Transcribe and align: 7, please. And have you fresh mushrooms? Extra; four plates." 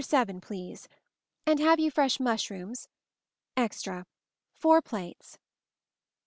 7, 0.03 0.41
please. 0.41 0.87
And 1.45 1.59
have 1.59 1.79
you 1.79 1.91
fresh 1.91 2.19
mushrooms? 2.19 2.87
Extra; 3.55 4.07
four 4.51 4.81
plates." 4.81 5.37